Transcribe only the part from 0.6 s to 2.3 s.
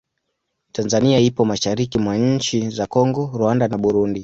Tanzania ipo mashariki mwa